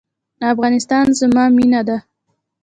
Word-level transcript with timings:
افغانستان 0.51 1.05
زما 1.19 1.45
مینه 1.55 1.81
ده 1.87 1.97